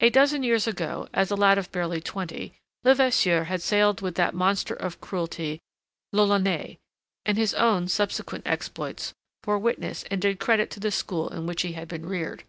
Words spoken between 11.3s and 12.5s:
in which he had been reared.